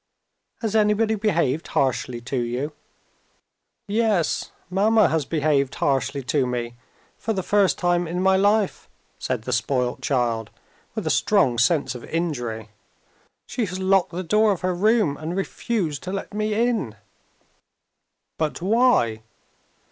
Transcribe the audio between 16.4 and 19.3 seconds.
in." "But why?"